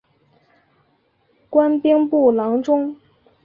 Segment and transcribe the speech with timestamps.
[1.51, 2.95] 官兵部郎中。